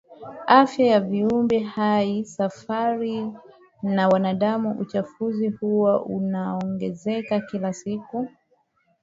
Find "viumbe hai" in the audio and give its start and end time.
0.99-2.23